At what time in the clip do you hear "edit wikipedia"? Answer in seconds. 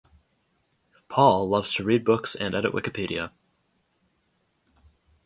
2.55-3.33